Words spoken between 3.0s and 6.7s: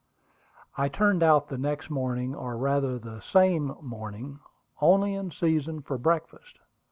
same morning, only in season for breakfast.